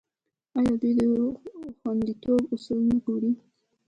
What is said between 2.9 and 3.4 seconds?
ګوري؟